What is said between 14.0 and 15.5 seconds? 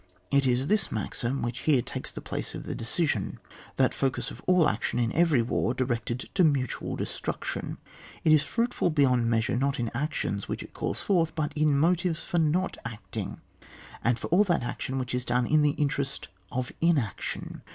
and for all that action which is done